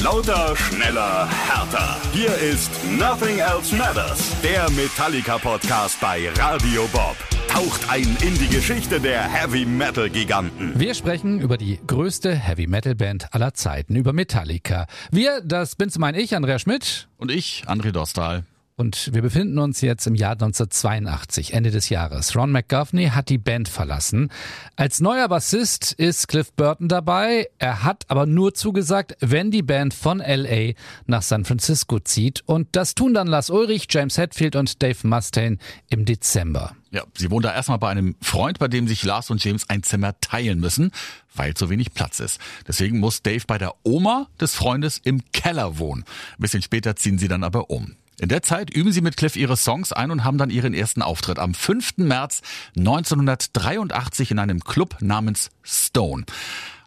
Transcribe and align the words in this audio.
Lauter, 0.00 0.54
schneller, 0.54 1.28
härter. 1.28 1.96
Hier 2.12 2.32
ist 2.36 2.70
Nothing 2.98 3.38
Else 3.38 3.74
Matters, 3.74 4.40
der 4.42 4.70
Metallica-Podcast 4.70 6.00
bei 6.00 6.30
Radio 6.36 6.86
Bob. 6.92 7.16
Taucht 7.48 7.90
ein 7.90 8.16
in 8.22 8.38
die 8.38 8.46
Geschichte 8.48 9.00
der 9.00 9.22
Heavy 9.28 9.64
Metal 9.64 10.08
Giganten. 10.08 10.78
Wir 10.78 10.94
sprechen 10.94 11.40
über 11.40 11.56
die 11.56 11.80
größte 11.84 12.32
Heavy 12.32 12.68
Metal 12.68 12.94
Band 12.94 13.34
aller 13.34 13.54
Zeiten, 13.54 13.96
über 13.96 14.12
Metallica. 14.12 14.86
Wir, 15.10 15.40
das 15.40 15.74
bin 15.74 15.90
zum 15.90 16.04
einen 16.04 16.18
ich, 16.18 16.36
Andrea 16.36 16.60
Schmidt. 16.60 17.08
Und 17.16 17.32
ich, 17.32 17.64
André 17.66 17.90
Dostal. 17.90 18.44
Und 18.78 19.12
wir 19.12 19.22
befinden 19.22 19.58
uns 19.58 19.80
jetzt 19.80 20.06
im 20.06 20.14
Jahr 20.14 20.34
1982, 20.34 21.52
Ende 21.52 21.72
des 21.72 21.88
Jahres. 21.88 22.36
Ron 22.36 22.52
McGovney 22.52 23.08
hat 23.08 23.28
die 23.28 23.36
Band 23.36 23.68
verlassen. 23.68 24.30
Als 24.76 25.00
neuer 25.00 25.26
Bassist 25.26 25.94
ist 25.94 26.28
Cliff 26.28 26.52
Burton 26.52 26.86
dabei. 26.86 27.48
Er 27.58 27.82
hat 27.82 28.04
aber 28.06 28.24
nur 28.24 28.54
zugesagt, 28.54 29.16
wenn 29.18 29.50
die 29.50 29.64
Band 29.64 29.94
von 29.94 30.20
LA 30.20 30.74
nach 31.06 31.22
San 31.22 31.44
Francisco 31.44 31.98
zieht. 31.98 32.44
Und 32.46 32.68
das 32.76 32.94
tun 32.94 33.14
dann 33.14 33.26
Lars 33.26 33.50
Ulrich, 33.50 33.88
James 33.90 34.16
Hetfield 34.16 34.54
und 34.54 34.80
Dave 34.80 35.08
Mustaine 35.08 35.58
im 35.90 36.04
Dezember. 36.04 36.76
Ja, 36.92 37.02
sie 37.16 37.32
wohnt 37.32 37.46
da 37.46 37.52
erstmal 37.52 37.78
bei 37.78 37.90
einem 37.90 38.14
Freund, 38.22 38.60
bei 38.60 38.68
dem 38.68 38.86
sich 38.86 39.02
Lars 39.02 39.28
und 39.30 39.42
James 39.42 39.68
ein 39.68 39.82
Zimmer 39.82 40.20
teilen 40.20 40.60
müssen, 40.60 40.92
weil 41.34 41.54
zu 41.54 41.68
wenig 41.68 41.94
Platz 41.94 42.20
ist. 42.20 42.40
Deswegen 42.68 43.00
muss 43.00 43.22
Dave 43.22 43.42
bei 43.44 43.58
der 43.58 43.74
Oma 43.82 44.28
des 44.40 44.54
Freundes 44.54 45.00
im 45.02 45.20
Keller 45.32 45.80
wohnen. 45.80 46.04
Ein 46.04 46.42
bisschen 46.42 46.62
später 46.62 46.94
ziehen 46.94 47.18
sie 47.18 47.26
dann 47.26 47.42
aber 47.42 47.70
um. 47.70 47.96
In 48.20 48.28
der 48.28 48.42
Zeit 48.42 48.70
üben 48.70 48.90
sie 48.90 49.00
mit 49.00 49.16
Cliff 49.16 49.36
ihre 49.36 49.56
Songs 49.56 49.92
ein 49.92 50.10
und 50.10 50.24
haben 50.24 50.38
dann 50.38 50.50
ihren 50.50 50.74
ersten 50.74 51.02
Auftritt 51.02 51.38
am 51.38 51.54
5. 51.54 51.98
März 51.98 52.40
1983 52.76 54.32
in 54.32 54.40
einem 54.40 54.64
Club 54.64 54.96
namens 55.00 55.50
Stone. 55.62 56.24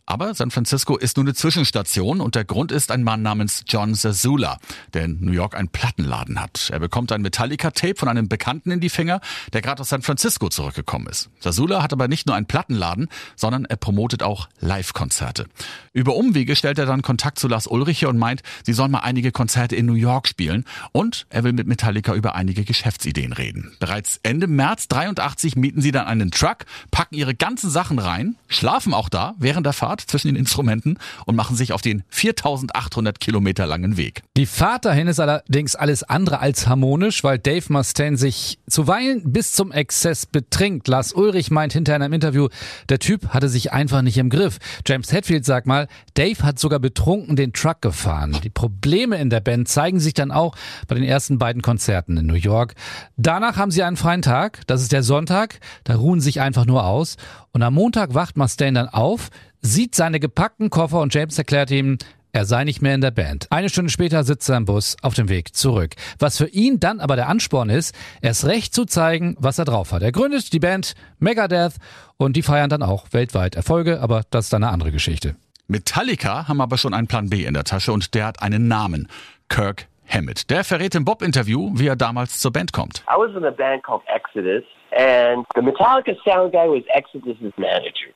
Aber 0.06 0.34
San 0.34 0.52
Francisco 0.52 0.98
ist 0.98 1.18
nur 1.18 1.26
eine 1.26 1.34
Zwischenstation 1.34 2.22
und 2.22 2.36
der 2.36 2.44
Grund 2.44 2.72
ist 2.72 2.92
ein 2.92 3.04
Mann 3.04 3.22
namens 3.22 3.64
John 3.68 3.96
Zazula, 3.96 4.58
der 4.94 5.06
in 5.06 5.20
New 5.22 5.32
York 5.32 5.56
einen 5.56 5.70
Plattenladen 5.70 6.42
hat. 6.42 6.70
Er 6.72 6.80
bekommt 6.80 7.12
ein 7.12 7.22
Metallica-Tape 7.22 7.96
von 7.96 8.08
einem 8.10 8.28
Bekannten 8.28 8.72
in 8.72 8.80
die 8.80 8.90
Finger, 8.90 9.22
der 9.54 9.62
gerade 9.62 9.82
aus 9.82 9.90
San 9.90 10.02
Francisco 10.02 10.50
zurückgekommen 10.50 11.08
ist. 11.08 11.30
Zazula 11.40 11.82
hat 11.82 11.94
aber 11.94 12.08
nicht 12.08 12.28
nur 12.28 12.36
einen 12.36 12.46
Plattenladen, 12.46 13.08
sondern 13.36 13.66
er 13.66 13.78
promotet 13.78 14.24
auch 14.24 14.50
Live-Konzerte. 14.60 15.46
Über 15.94 16.16
Umwege 16.16 16.56
stellt 16.56 16.78
er 16.78 16.86
dann 16.86 17.02
Kontakt 17.02 17.40
zu 17.40 17.48
Lars 17.48 17.68
Ulriche 17.68 18.10
und 18.10 18.18
meint, 18.18 18.42
sie 18.66 18.74
sollen 18.74 18.92
mal 18.92 19.00
einige 19.00 19.32
Konzerte 19.32 19.76
in 19.76 19.86
New 19.86 19.94
York 19.94 20.28
spielen 20.28 20.66
und 20.92 21.26
er 21.30 21.44
will 21.44 21.54
mit 21.54 21.68
Metallica 21.68 22.14
über 22.14 22.36
einige 22.36 22.64
Geschäftsideen 22.64 23.34
reden. 23.34 23.76
Bereits 23.80 24.20
Ende 24.24 24.48
März 24.48 24.88
83 24.88 25.56
mieten 25.56 25.82
sie 25.82 25.92
dann 25.92 26.08
einen 26.08 26.32
Truck, 26.32 26.66
packen 26.92 27.16
ihre 27.16 27.36
ganzen 27.36 27.70
Sachen 27.70 28.00
rein, 28.00 28.36
schlafen 28.48 28.94
auch 28.94 29.10
da 29.10 29.36
während 29.38 29.66
der 29.66 29.74
Fahrt 29.74 30.01
zwischen 30.08 30.28
den 30.28 30.36
Instrumenten 30.36 30.98
und 31.26 31.36
machen 31.36 31.56
sich 31.56 31.74
auf 31.74 31.82
den 31.82 32.04
4800 32.10 33.20
Kilometer 33.20 33.66
langen 33.66 33.98
Weg. 33.98 34.22
Die 34.38 34.46
Fahrt 34.46 34.86
dahin 34.86 35.08
ist 35.08 35.20
allerdings 35.20 35.76
alles 35.76 36.04
andere 36.04 36.40
als 36.40 36.68
harmonisch, 36.68 37.24
weil 37.24 37.40
Dave 37.40 37.66
Mustaine 37.70 38.18
sich 38.18 38.60
zuweilen 38.68 39.32
bis 39.32 39.52
zum 39.52 39.72
Exzess 39.72 40.26
betrinkt. 40.26 40.88
Lars 40.88 41.14
Ulrich 41.14 41.52
meint 41.52 41.74
hinter 41.74 41.96
einem 41.96 42.14
Interview, 42.14 42.48
der 42.90 43.00
Typ 43.00 43.30
hatte 43.30 43.50
sich 43.50 43.74
einfach 43.74 44.02
nicht 44.02 44.18
im 44.18 44.30
Griff. 44.30 44.58
James 44.86 45.12
Hetfield 45.12 45.46
sagt 45.46 45.68
mal, 45.68 45.88
Dave 46.14 46.44
hat 46.44 46.60
sogar 46.60 46.80
betrunken 46.80 47.36
den 47.36 47.54
Truck 47.54 47.82
gefahren. 47.82 48.38
Die 48.44 48.50
Probleme 48.50 49.18
in 49.18 49.30
der 49.30 49.40
Band 49.40 49.68
zeigen 49.68 50.00
sich 50.00 50.14
dann 50.14 50.32
auch 50.32 50.56
bei 50.88 50.96
den 50.96 51.04
ersten 51.04 51.38
beiden 51.38 51.62
Konzerten 51.62 52.18
in 52.18 52.26
New 52.26 52.34
York. 52.34 52.76
Danach 53.18 53.58
haben 53.58 53.72
sie 53.72 53.84
einen 53.84 53.98
freien 53.98 54.22
Tag, 54.22 54.62
das 54.68 54.82
ist 54.82 54.92
der 54.92 55.04
Sonntag, 55.04 55.60
da 55.84 55.96
ruhen 55.96 56.22
sich 56.22 56.42
einfach 56.42 56.66
nur 56.66 56.86
aus. 56.86 57.18
Und 57.52 57.64
am 57.64 57.74
Montag 57.74 58.14
wacht 58.14 58.38
Mustaine 58.38 58.80
dann 58.80 58.90
auf, 58.90 59.30
sieht 59.62 59.96
seine 59.96 60.20
gepackten 60.20 60.70
Koffer 60.70 61.00
und 61.00 61.14
James 61.14 61.38
erklärt 61.38 61.72
ihm, 61.72 61.98
er 62.34 62.46
sei 62.46 62.64
nicht 62.64 62.82
mehr 62.82 62.96
in 62.96 63.02
der 63.02 63.12
Band. 63.12 63.48
Eine 63.50 63.70
Stunde 63.70 63.92
später 63.92 64.24
sitzt 64.24 64.50
er 64.50 64.56
im 64.56 64.66
Bus 64.66 64.96
auf 65.02 65.14
dem 65.14 65.28
Weg 65.28 65.54
zurück. 65.54 65.96
Was 66.18 66.38
für 66.38 66.48
ihn 66.48 66.80
dann 66.80 67.02
aber 67.02 67.18
der 67.18 67.28
Ansporn 67.28 67.70
ist, 67.70 67.94
erst 68.22 68.46
recht 68.46 68.74
zu 68.74 68.86
zeigen, 68.86 69.36
was 69.38 69.60
er 69.60 69.66
drauf 69.66 69.92
hat. 69.92 70.02
Er 70.02 70.14
gründet 70.14 70.54
die 70.54 70.60
Band 70.60 70.96
Megadeth 71.20 71.74
und 72.18 72.38
die 72.38 72.42
feiern 72.42 72.70
dann 72.70 72.84
auch 72.84 73.08
weltweit 73.12 73.56
Erfolge, 73.56 74.00
aber 74.00 74.24
das 74.30 74.46
ist 74.46 74.54
dann 74.54 74.64
eine 74.64 74.72
andere 74.72 74.92
Geschichte. 74.92 75.36
Metallica 75.68 76.48
haben 76.48 76.62
aber 76.62 76.78
schon 76.78 76.94
einen 76.94 77.08
Plan 77.08 77.30
B 77.30 77.44
in 77.44 77.54
der 77.54 77.66
Tasche 77.66 77.92
und 77.92 78.14
der 78.14 78.28
hat 78.28 78.42
einen 78.42 78.68
Namen. 78.68 79.10
Kirk 79.50 79.88
Hammett. 80.08 80.50
Der 80.50 80.64
verrät 80.64 80.96
im 80.96 81.06
Bob-Interview, 81.06 81.72
wie 81.74 81.88
er 81.88 81.96
damals 81.96 82.40
zur 82.40 82.52
Band 82.52 82.74
kommt. 82.74 83.04
I 83.10 83.18
was 83.18 83.36
in 83.36 83.46
a 83.46 83.52
band 83.52 83.84
called 83.84 84.04
Exodus, 84.08 84.64
and 84.92 85.46
the 85.56 85.62
Metallica 85.62 86.16
sound 86.24 86.52
guy 86.52 86.68
was 86.68 86.84
Exodus's 86.94 87.54
manager. 87.58 88.12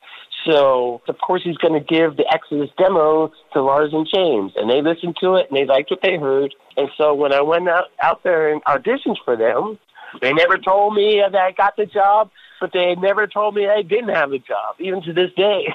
So, 0.46 1.02
of 1.08 1.16
course, 1.18 1.42
he's 1.44 1.56
going 1.56 1.74
to 1.74 1.84
give 1.84 2.16
the 2.16 2.24
Exodus 2.32 2.70
demo 2.78 3.32
to 3.52 3.62
Lars 3.62 3.92
and 3.92 4.06
James. 4.12 4.52
And 4.56 4.70
they 4.70 4.80
listened 4.80 5.16
to 5.20 5.34
it 5.34 5.46
and 5.50 5.56
they 5.56 5.66
liked 5.66 5.90
what 5.90 6.00
they 6.02 6.16
heard. 6.16 6.54
And 6.76 6.88
so 6.96 7.14
when 7.14 7.32
I 7.32 7.40
went 7.40 7.68
out, 7.68 7.86
out 8.02 8.22
there 8.22 8.52
and 8.52 8.62
auditioned 8.64 9.16
for 9.24 9.36
them, 9.36 9.78
they 10.20 10.32
never 10.32 10.56
told 10.56 10.94
me 10.94 11.20
that 11.20 11.38
I 11.38 11.52
got 11.52 11.76
the 11.76 11.86
job, 11.86 12.30
but 12.60 12.72
they 12.72 12.94
never 12.96 13.28
told 13.28 13.54
me 13.54 13.66
I 13.66 13.82
didn't 13.82 14.14
have 14.14 14.32
a 14.32 14.38
job, 14.38 14.76
even 14.78 15.02
to 15.02 15.12
this 15.12 15.34
day. 15.34 15.72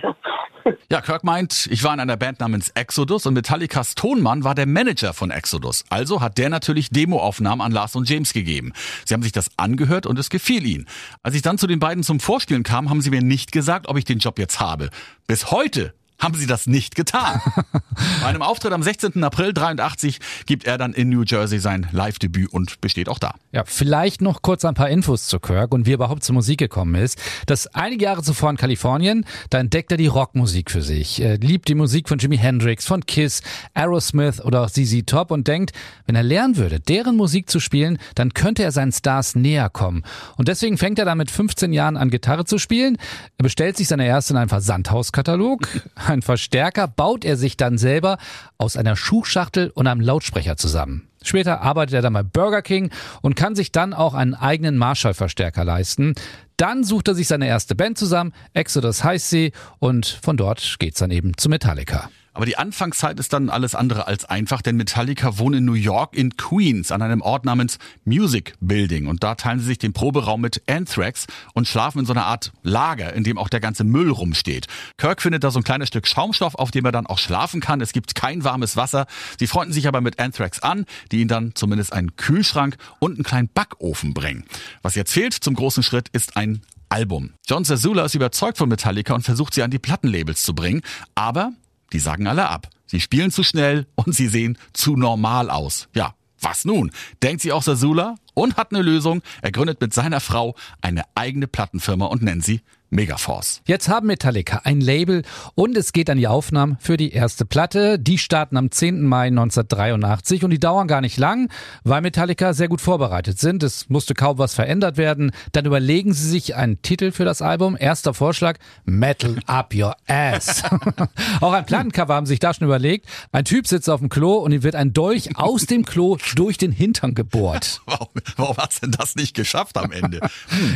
ja, 0.91 1.01
Kirk 1.01 1.23
meint, 1.23 1.67
ich 1.71 1.83
war 1.83 1.93
in 1.93 1.99
einer 1.99 2.17
Band 2.17 2.39
namens 2.39 2.69
Exodus 2.69 3.25
und 3.25 3.33
Metallicas 3.33 3.95
Tonmann 3.95 4.43
war 4.43 4.55
der 4.55 4.67
Manager 4.67 5.13
von 5.13 5.31
Exodus. 5.31 5.83
Also 5.89 6.21
hat 6.21 6.37
der 6.37 6.49
natürlich 6.49 6.89
Demoaufnahmen 6.89 7.61
an 7.65 7.71
Lars 7.71 7.95
und 7.95 8.09
James 8.09 8.33
gegeben. 8.33 8.73
Sie 9.05 9.13
haben 9.13 9.23
sich 9.23 9.31
das 9.31 9.49
angehört 9.57 10.05
und 10.05 10.17
es 10.19 10.29
gefiel 10.29 10.65
ihnen. 10.65 10.87
Als 11.23 11.35
ich 11.35 11.41
dann 11.41 11.57
zu 11.57 11.67
den 11.67 11.79
beiden 11.79 12.03
zum 12.03 12.19
Vorspielen 12.19 12.63
kam, 12.63 12.89
haben 12.89 13.01
sie 13.01 13.09
mir 13.09 13.21
nicht 13.21 13.51
gesagt, 13.51 13.87
ob 13.87 13.97
ich 13.97 14.05
den 14.05 14.19
Job 14.19 14.39
jetzt 14.39 14.59
habe. 14.59 14.89
Bis 15.27 15.51
heute 15.51 15.93
haben 16.21 16.35
sie 16.35 16.45
das 16.45 16.67
nicht 16.67 16.95
getan. 16.95 17.41
Bei 18.21 18.27
einem 18.27 18.41
Auftritt 18.41 18.71
am 18.71 18.83
16. 18.83 19.23
April 19.23 19.53
83 19.53 20.19
gibt 20.45 20.65
er 20.65 20.77
dann 20.77 20.93
in 20.93 21.09
New 21.09 21.23
Jersey 21.23 21.59
sein 21.59 21.87
Live-Debüt 21.91 22.53
und 22.53 22.79
besteht 22.79 23.09
auch 23.09 23.19
da. 23.19 23.35
Ja, 23.51 23.63
vielleicht 23.65 24.21
noch 24.21 24.41
kurz 24.41 24.63
ein 24.63 24.75
paar 24.75 24.89
Infos 24.89 25.27
zu 25.27 25.39
Kirk 25.39 25.73
und 25.73 25.85
wie 25.85 25.91
er 25.91 25.95
überhaupt 25.95 26.23
zur 26.23 26.35
Musik 26.35 26.59
gekommen 26.59 26.95
ist. 26.95 27.19
Das 27.47 27.67
einige 27.67 28.05
Jahre 28.05 28.21
zuvor 28.21 28.51
in 28.51 28.57
Kalifornien, 28.57 29.25
da 29.49 29.59
entdeckt 29.59 29.91
er 29.91 29.97
die 29.97 30.07
Rockmusik 30.07 30.69
für 30.69 30.81
sich. 30.81 31.21
Er 31.21 31.37
liebt 31.37 31.67
die 31.67 31.75
Musik 31.75 32.07
von 32.07 32.19
Jimi 32.19 32.37
Hendrix, 32.37 32.85
von 32.85 33.05
Kiss, 33.05 33.41
Aerosmith 33.73 34.41
oder 34.41 34.61
auch 34.61 34.69
ZZ 34.69 35.05
Top 35.05 35.31
und 35.31 35.47
denkt, 35.47 35.71
wenn 36.05 36.15
er 36.15 36.23
lernen 36.23 36.57
würde, 36.57 36.79
deren 36.79 37.17
Musik 37.17 37.49
zu 37.49 37.59
spielen, 37.59 37.97
dann 38.15 38.33
könnte 38.33 38.63
er 38.63 38.71
seinen 38.71 38.91
Stars 38.91 39.35
näher 39.35 39.69
kommen. 39.69 40.03
Und 40.37 40.47
deswegen 40.47 40.77
fängt 40.77 40.99
er 40.99 41.05
dann 41.05 41.17
mit 41.17 41.31
15 41.31 41.73
Jahren 41.73 41.97
an, 41.97 42.09
Gitarre 42.09 42.45
zu 42.45 42.57
spielen. 42.57 42.97
Er 43.37 43.43
bestellt 43.43 43.77
sich 43.77 43.87
seine 43.87 44.05
erste 44.05 44.33
in 44.33 44.37
einem 44.37 44.49
Versandhauskatalog. 44.49 45.67
Ein 46.11 46.21
Verstärker 46.21 46.89
baut 46.89 47.23
er 47.23 47.37
sich 47.37 47.55
dann 47.55 47.77
selber 47.77 48.17
aus 48.57 48.75
einer 48.75 48.97
Schuhschachtel 48.97 49.71
und 49.73 49.87
einem 49.87 50.01
Lautsprecher 50.01 50.57
zusammen. 50.57 51.07
Später 51.23 51.61
arbeitet 51.61 51.95
er 51.95 52.01
dann 52.01 52.11
bei 52.11 52.23
Burger 52.23 52.61
King 52.61 52.91
und 53.21 53.35
kann 53.35 53.55
sich 53.55 53.71
dann 53.71 53.93
auch 53.93 54.13
einen 54.13 54.33
eigenen 54.33 54.77
Marshall-Verstärker 54.77 55.63
leisten. 55.63 56.15
Dann 56.57 56.83
sucht 56.83 57.07
er 57.07 57.15
sich 57.15 57.29
seine 57.29 57.47
erste 57.47 57.75
Band 57.75 57.97
zusammen, 57.97 58.33
Exodus 58.53 59.05
heißt 59.05 59.29
sie, 59.29 59.53
und 59.79 60.05
von 60.21 60.35
dort 60.35 60.75
geht's 60.79 60.99
dann 60.99 61.11
eben 61.11 61.37
zu 61.37 61.47
Metallica. 61.47 62.09
Aber 62.33 62.45
die 62.45 62.57
Anfangszeit 62.57 63.19
ist 63.19 63.33
dann 63.33 63.49
alles 63.49 63.75
andere 63.75 64.07
als 64.07 64.23
einfach, 64.23 64.61
denn 64.61 64.77
Metallica 64.77 65.37
wohnt 65.37 65.55
in 65.55 65.65
New 65.65 65.73
York 65.73 66.15
in 66.15 66.37
Queens 66.37 66.91
an 66.91 67.01
einem 67.01 67.21
Ort 67.21 67.43
namens 67.43 67.77
Music 68.05 68.53
Building 68.61 69.07
und 69.07 69.21
da 69.23 69.35
teilen 69.35 69.59
sie 69.59 69.65
sich 69.65 69.79
den 69.79 69.91
Proberaum 69.91 70.39
mit 70.39 70.61
Anthrax 70.69 71.27
und 71.53 71.67
schlafen 71.67 71.99
in 71.99 72.05
so 72.05 72.13
einer 72.13 72.25
Art 72.25 72.53
Lager, 72.63 73.13
in 73.13 73.25
dem 73.25 73.37
auch 73.37 73.49
der 73.49 73.59
ganze 73.59 73.83
Müll 73.83 74.09
rumsteht. 74.09 74.67
Kirk 74.97 75.21
findet 75.21 75.43
da 75.43 75.51
so 75.51 75.59
ein 75.59 75.63
kleines 75.63 75.89
Stück 75.89 76.07
Schaumstoff, 76.07 76.55
auf 76.55 76.71
dem 76.71 76.85
er 76.85 76.93
dann 76.93 77.05
auch 77.05 77.19
schlafen 77.19 77.59
kann. 77.59 77.81
Es 77.81 77.91
gibt 77.91 78.15
kein 78.15 78.45
warmes 78.45 78.77
Wasser. 78.77 79.07
Sie 79.37 79.47
freunden 79.47 79.73
sich 79.73 79.87
aber 79.87 79.99
mit 79.99 80.19
Anthrax 80.19 80.59
an, 80.59 80.85
die 81.11 81.19
ihnen 81.19 81.27
dann 81.27 81.51
zumindest 81.55 81.91
einen 81.91 82.15
Kühlschrank 82.15 82.77
und 82.99 83.15
einen 83.15 83.23
kleinen 83.23 83.49
Backofen 83.49 84.13
bringen. 84.13 84.45
Was 84.81 84.95
jetzt 84.95 85.11
fehlt 85.11 85.33
zum 85.33 85.55
großen 85.55 85.83
Schritt 85.83 86.07
ist 86.09 86.37
ein 86.37 86.61
Album. 86.91 87.31
John 87.47 87.63
Zazula 87.63 88.05
ist 88.05 88.15
überzeugt 88.15 88.57
von 88.57 88.67
Metallica 88.67 89.13
und 89.13 89.23
versucht 89.23 89.53
sie 89.53 89.63
an 89.63 89.71
die 89.71 89.79
Plattenlabels 89.79 90.43
zu 90.43 90.53
bringen, 90.53 90.81
aber 91.15 91.53
die 91.93 91.99
sagen 91.99 92.27
alle 92.27 92.49
ab. 92.49 92.69
Sie 92.85 92.99
spielen 92.99 93.31
zu 93.31 93.43
schnell 93.43 93.87
und 93.95 94.13
sie 94.13 94.27
sehen 94.27 94.57
zu 94.73 94.95
normal 94.95 95.49
aus. 95.49 95.87
Ja, 95.95 96.13
was 96.39 96.65
nun? 96.65 96.91
Denkt 97.21 97.41
sie 97.41 97.51
auch 97.51 97.63
Sasula 97.63 98.15
und 98.33 98.57
hat 98.57 98.73
eine 98.73 98.81
Lösung. 98.81 99.21
Er 99.41 99.51
gründet 99.51 99.79
mit 99.79 99.93
seiner 99.93 100.19
Frau 100.19 100.55
eine 100.81 101.03
eigene 101.15 101.47
Plattenfirma 101.47 102.05
und 102.07 102.21
nennt 102.21 102.43
sie 102.43 102.61
Megaforce. 102.91 103.61
Jetzt 103.65 103.87
haben 103.89 104.07
Metallica 104.07 104.61
ein 104.65 104.81
Label 104.81 105.23
und 105.55 105.77
es 105.77 105.93
geht 105.93 106.09
an 106.09 106.17
die 106.17 106.27
Aufnahmen 106.27 106.77
für 106.79 106.97
die 106.97 107.11
erste 107.11 107.45
Platte. 107.45 107.97
Die 107.97 108.17
starten 108.17 108.57
am 108.57 108.69
10. 108.69 109.01
Mai 109.01 109.27
1983 109.27 110.43
und 110.43 110.51
die 110.51 110.59
dauern 110.59 110.87
gar 110.87 110.99
nicht 110.99 111.17
lang, 111.17 111.49
weil 111.83 112.01
Metallica 112.01 112.53
sehr 112.53 112.67
gut 112.67 112.81
vorbereitet 112.81 113.39
sind. 113.39 113.63
Es 113.63 113.89
musste 113.89 114.13
kaum 114.13 114.37
was 114.37 114.53
verändert 114.53 114.97
werden. 114.97 115.31
Dann 115.53 115.65
überlegen 115.65 116.13
sie 116.13 116.29
sich 116.29 116.55
einen 116.55 116.81
Titel 116.81 117.11
für 117.11 117.23
das 117.23 117.41
Album. 117.41 117.77
Erster 117.79 118.13
Vorschlag, 118.13 118.57
Metal 118.83 119.37
Up 119.45 119.73
Your 119.73 119.95
Ass. 120.07 120.63
Auch 121.41 121.53
ein 121.53 121.65
Plattencover 121.65 122.13
haben 122.13 122.25
sich 122.25 122.39
da 122.39 122.53
schon 122.53 122.67
überlegt. 122.67 123.05
Ein 123.31 123.45
Typ 123.45 123.67
sitzt 123.67 123.89
auf 123.89 124.01
dem 124.01 124.09
Klo 124.09 124.35
und 124.35 124.51
ihm 124.51 124.63
wird 124.63 124.75
ein 124.75 124.91
Dolch 124.91 125.37
aus 125.37 125.65
dem 125.65 125.85
Klo 125.85 126.17
durch 126.35 126.57
den 126.57 126.73
Hintern 126.73 127.15
gebohrt. 127.15 127.81
Warum, 127.85 128.09
warum 128.35 128.57
hat's 128.57 128.81
denn 128.81 128.91
das 128.91 129.15
nicht 129.15 129.35
geschafft 129.35 129.77
am 129.77 129.91
Ende? 129.91 130.19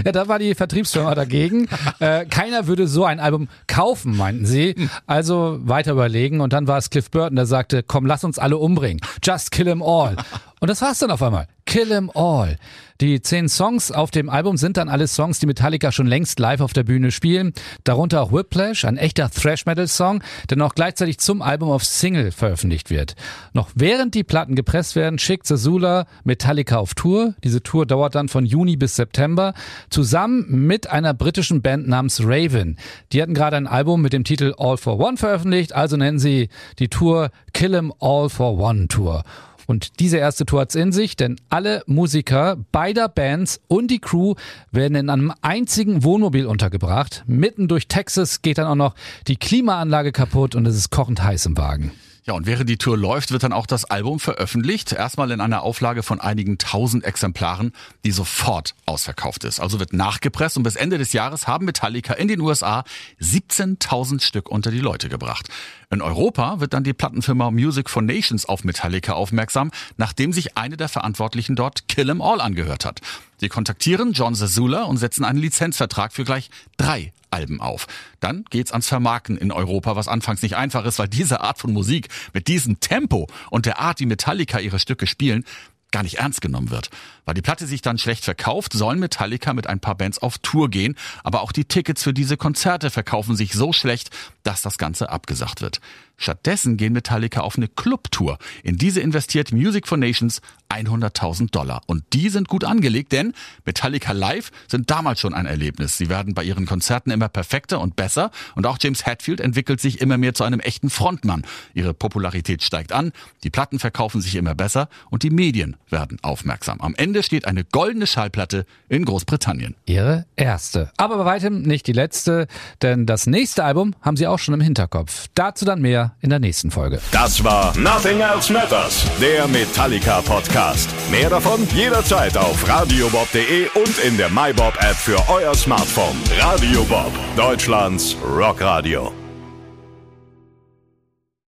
ja, 0.06 0.12
da 0.12 0.27
war 0.27 0.39
die 0.39 0.56
Vertriebsfirma 0.56 1.13
dagegen. 1.15 1.67
Äh, 2.05 2.25
keiner 2.25 2.67
würde 2.67 2.87
so 2.87 3.03
ein 3.03 3.19
Album 3.19 3.47
kaufen, 3.67 4.15
meinten 4.15 4.45
sie. 4.45 4.75
Also 5.07 5.59
weiter 5.63 5.93
überlegen 5.93 6.39
und 6.41 6.53
dann 6.53 6.67
war 6.67 6.77
es 6.77 6.89
Cliff 6.91 7.09
Burton, 7.09 7.35
der 7.35 7.47
sagte, 7.47 7.81
komm, 7.81 8.05
lass 8.05 8.23
uns 8.23 8.37
alle 8.37 8.57
umbringen. 8.57 9.01
Just 9.23 9.51
kill 9.51 9.65
them 9.65 9.81
all. 9.81 10.15
Und 10.59 10.69
das 10.69 10.81
war's 10.81 10.99
dann 10.99 11.11
auf 11.11 11.23
einmal. 11.23 11.47
Kill 11.75 11.92
'em 11.92 12.10
all. 12.16 12.56
Die 13.01 13.22
zehn 13.22 13.50
Songs 13.50 13.92
auf 13.92 14.10
dem 14.10 14.30
Album 14.30 14.56
sind 14.56 14.77
dann 14.77 14.88
alle 14.88 15.10
Songs, 15.10 15.39
die 15.39 15.45
Metallica 15.45 15.92
schon 15.92 16.07
längst 16.07 16.39
live 16.39 16.62
auf 16.62 16.72
der 16.72 16.86
Bühne 16.86 17.12
spielen. 17.12 17.51
Darunter 17.83 18.22
auch 18.22 18.31
Whiplash, 18.31 18.86
ein 18.86 18.95
echter 18.95 19.30
Thrash-Metal-Song, 19.30 20.24
der 20.50 20.56
noch 20.56 20.74
gleichzeitig 20.74 21.18
zum 21.18 21.42
Album 21.42 21.72
auf 21.72 21.83
Single 21.83 22.31
veröffentlicht 22.31 22.92
wird. 22.92 23.16
Noch 23.51 23.72
während 23.75 24.16
die 24.16 24.24
Platten 24.24 24.56
gepresst 24.56 24.95
werden, 24.95 25.19
schickt 25.19 25.48
Zazula 25.48 26.06
Metallica 26.24 26.77
auf 26.77 26.94
Tour. 26.94 27.36
Diese 27.44 27.62
Tour 27.62 27.86
dauert 27.86 28.16
dann 28.16 28.30
von 28.30 28.45
Juni 28.45 28.77
bis 28.77 28.95
September, 28.95 29.54
zusammen 29.89 30.45
mit 30.66 30.89
einer 30.89 31.13
britischen 31.13 31.62
Band 31.62 31.89
namens 31.89 32.22
Raven. 32.24 32.77
Die 33.12 33.22
hatten 33.22 33.33
gerade 33.33 33.57
ein 33.57 33.68
Album 33.68 34.01
mit 34.01 34.13
dem 34.13 34.24
Titel 34.24 34.54
All 34.57 34.77
for 34.77 34.98
One 34.98 35.18
veröffentlicht, 35.18 35.74
also 35.74 35.98
nennen 35.98 36.19
sie 36.19 36.48
die 36.80 36.88
Tour 36.88 37.31
Kill 37.51 37.74
'em 37.75 37.94
All 38.00 38.30
for 38.30 38.57
One 38.57 38.88
Tour. 38.88 39.25
Und 39.67 40.00
diese 40.00 40.17
erste 40.17 40.45
Tour 40.45 40.62
hat's 40.62 40.75
in 40.75 40.91
sich, 40.91 41.15
denn 41.15 41.38
alle 41.50 41.83
Musiker 41.88 42.57
beider 42.71 43.09
Bands 43.09 43.62
und 43.67 43.89
die 43.89 44.00
Crew 44.00 44.35
werden 44.71 44.95
in 44.95 45.09
einem 45.09 45.33
einzigen 45.41 46.03
Wohnmobil 46.03 46.45
untergebracht. 46.45 47.23
Mitten 47.27 47.67
durch 47.67 47.88
Texas 47.88 48.41
geht 48.41 48.57
dann 48.57 48.67
auch 48.67 48.75
noch 48.75 48.95
die 49.27 49.38
Klimaanlage 49.38 50.12
kaputt 50.12 50.56
und 50.56 50.65
es 50.65 50.75
ist 50.75 50.89
kochend 50.89 51.23
heiß 51.23 51.45
im 51.47 51.57
Wagen. 51.57 51.91
Ja, 52.27 52.33
und 52.33 52.48
während 52.48 52.68
die 52.68 52.77
Tour 52.77 52.98
läuft, 52.98 53.30
wird 53.30 53.44
dann 53.44 53.54
auch 53.54 53.68
das 53.68 53.86
Album 53.86 54.19
veröffentlicht. 54.19 54.92
Erstmal 54.92 55.30
in 55.30 55.42
einer 55.42 55.62
Auflage 55.62 56.01
von 56.01 56.19
einigen 56.19 56.57
tausend 56.57 57.04
Exemplaren, 57.04 57.72
die 58.04 58.10
sofort 58.10 58.74
ausverkauft 58.88 59.44
ist. 59.44 59.60
Also 59.60 59.80
wird 59.80 59.94
nachgepresst 59.94 60.57
und 60.57 60.63
bis 60.63 60.75
Ende 60.75 60.98
des 60.98 61.13
Jahres 61.13 61.45
haben 61.45 61.66
Metallica 61.66 62.16
in 62.16 62.27
den 62.27 62.42
USA 62.42 62.83
17.000 63.22 64.24
Stück 64.24 64.50
unter 64.50 64.72
die 64.72 64.80
Leute 64.80 65.07
gebracht. 65.07 65.50
In 65.92 66.01
Europa 66.01 66.60
wird 66.60 66.74
dann 66.74 66.83
die 66.83 66.94
Plattenfirma 66.94 67.51
Music 67.51 67.92
for 67.92 68.01
Nations 68.01 68.48
auf 68.48 68.63
Metallica 68.63 69.13
aufmerksam, 69.13 69.69
nachdem 69.98 70.33
sich 70.33 70.57
eine 70.57 70.77
der 70.77 70.89
Verantwortlichen 70.89 71.56
dort 71.56 71.88
Kill 71.88 72.10
'em 72.10 72.24
All 72.24 72.42
angehört 72.42 72.86
hat. 72.86 73.01
Sie 73.37 73.49
kontaktieren 73.49 74.13
John 74.13 74.35
Zazula 74.35 74.83
und 74.83 74.97
setzen 74.97 75.25
einen 75.25 75.39
Lizenzvertrag 75.39 76.13
für 76.13 76.23
gleich 76.23 76.49
drei 76.77 77.13
Alben 77.31 77.59
auf. 77.59 77.87
Dann 78.19 78.45
geht's 78.49 78.71
ans 78.71 78.87
Vermarkten 78.87 79.37
in 79.37 79.51
Europa, 79.51 79.95
was 79.95 80.07
anfangs 80.07 80.41
nicht 80.41 80.55
einfach 80.55 80.85
ist, 80.85 80.99
weil 80.99 81.09
diese 81.09 81.41
Art 81.41 81.59
von 81.59 81.73
Musik 81.73 82.07
mit 82.33 82.47
diesem 82.47 82.79
Tempo 82.79 83.27
und 83.49 83.65
der 83.65 83.79
Art, 83.79 83.99
wie 83.99 84.05
Metallica 84.05 84.59
ihre 84.59 84.79
Stücke 84.79 85.05
spielen, 85.05 85.43
gar 85.91 86.03
nicht 86.03 86.17
ernst 86.17 86.41
genommen 86.41 86.71
wird. 86.71 86.89
Weil 87.25 87.33
die 87.33 87.42
Platte 87.42 87.66
sich 87.66 87.81
dann 87.81 87.98
schlecht 87.98 88.24
verkauft, 88.24 88.74
sollen 88.74 89.00
Metallica 89.00 89.54
mit 89.54 89.68
ein 89.68 89.80
paar 89.80 89.95
Bands 89.95 90.19
auf 90.19 90.38
Tour 90.38 90.69
gehen, 90.69 90.95
aber 91.24 91.42
auch 91.42 91.51
die 91.51 91.66
Tickets 91.66 92.04
für 92.04 92.13
diese 92.13 92.38
Konzerte 92.38 92.89
verkaufen 92.89 93.36
sich 93.36 93.54
so 93.54 93.74
schlecht, 93.74 94.12
dass 94.44 94.62
das 94.62 94.77
Ganze 94.77 95.10
abgesagt 95.10 95.62
wird. 95.62 95.81
Stattdessen 96.18 96.77
gehen 96.77 96.94
Metallica 96.94 97.42
auf 97.42 97.57
eine 97.57 97.68
Clubtour. 97.68 98.38
In 98.63 98.77
diese 98.77 99.01
investiert 99.01 99.51
Music 99.51 99.88
for 99.88 99.98
Nations 99.98 100.42
100.000 100.69 101.51
Dollar. 101.51 101.81
Und 101.88 102.04
die 102.13 102.30
sind 102.30 102.48
gut 102.48 102.63
angelegt, 102.63 103.12
denn 103.12 103.33
Metallica 103.66 104.13
Live 104.13 104.51
sind 104.68 104.89
damals 104.89 105.19
schon 105.19 105.33
ein 105.33 105.45
Erlebnis. 105.45 105.98
Sie 105.98 106.10
werden 106.10 106.33
bei 106.33 106.44
ihren 106.44 106.66
Konzerten 106.66 107.12
immer 107.12 107.27
perfekter 107.27 107.81
und 107.81 107.95
besser 107.95 108.31
und 108.56 108.66
auch 108.66 108.77
James 108.80 109.06
Hetfield 109.06 109.42
entwickelt 109.42 109.81
sich 109.81 110.01
immer 110.01 110.18
mehr 110.18 110.33
zu 110.33 110.44
einem 110.44 110.60
echten 110.60 110.89
Frontmann. 110.89 111.45
Ihre 111.74 111.94
Popularität 111.94 112.63
steigt 112.63 112.94
an, 112.94 113.12
die 113.44 113.50
Platten 113.50 113.80
verkaufen 113.80 114.22
sich 114.22 114.36
immer 114.36 114.56
besser 114.56 114.89
und 115.10 115.24
die 115.24 115.30
Medien 115.30 115.75
werden 115.89 116.18
aufmerksam. 116.22 116.81
Am 116.81 116.95
Ende 116.95 117.14
steht 117.23 117.45
eine 117.47 117.63
goldene 117.63 118.07
Schallplatte 118.07 118.65
in 118.89 119.06
Großbritannien. 119.06 119.75
Ihre 119.85 120.25
erste. 120.35 120.91
Aber 120.97 121.17
bei 121.17 121.25
weitem 121.25 121.62
nicht 121.62 121.88
die 121.88 121.94
letzte, 121.94 122.47
denn 122.81 123.06
das 123.06 123.27
nächste 123.27 123.63
Album 123.63 123.95
haben 124.01 124.17
sie 124.17 124.27
auch 124.27 124.39
schon 124.39 124.53
im 124.53 124.62
Hinterkopf. 124.62 125.27
Dazu 125.35 125.65
dann 125.65 125.81
mehr 125.81 126.15
in 126.21 126.29
der 126.29 126.39
nächsten 126.39 126.71
Folge. 126.71 127.00
Das 127.12 127.44
war 127.44 127.77
Nothing 127.77 128.19
Else 128.19 128.51
Matters, 128.51 129.06
der 129.19 129.47
Metallica-Podcast. 129.47 130.89
Mehr 131.12 131.29
davon 131.29 131.67
jederzeit 131.75 132.38
auf 132.38 132.67
radiobob.de 132.67 133.67
und 133.75 134.00
in 134.00 134.17
der 134.17 134.29
MyBob-App 134.29 134.95
für 134.95 135.17
euer 135.29 135.53
Smartphone. 135.56 136.17
Radio 136.39 136.83
Bob, 136.83 137.12
Deutschlands 137.35 138.15
Rockradio. 138.23 139.25